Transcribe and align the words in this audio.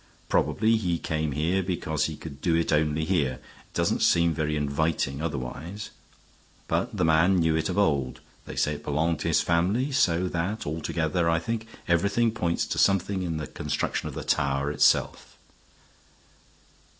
Probably 0.29 0.77
he 0.77 0.97
came 0.97 1.33
here 1.33 1.61
because 1.61 2.05
he 2.05 2.15
could 2.15 2.41
do 2.41 2.55
it 2.55 2.73
only 2.73 3.05
here; 3.05 3.33
it 3.33 3.73
doesn't 3.75 3.99
seem 3.99 4.33
very 4.33 4.55
inviting 4.55 5.21
otherwise. 5.21 5.91
But 6.67 6.97
the 6.97 7.05
man 7.05 7.35
knew 7.35 7.55
it 7.55 7.69
of 7.69 7.77
old; 7.77 8.19
they 8.47 8.55
say 8.55 8.73
it 8.73 8.83
belonged 8.83 9.19
to 9.19 9.27
his 9.27 9.41
family, 9.41 9.91
so 9.91 10.27
that 10.29 10.65
altogether, 10.65 11.29
I 11.29 11.37
think, 11.37 11.67
everything 11.87 12.31
points 12.31 12.65
to 12.65 12.79
something 12.79 13.21
in 13.21 13.37
the 13.37 13.45
construction 13.45 14.07
of 14.09 14.15
the 14.15 14.23
tower 14.23 14.71
itself." 14.71 15.37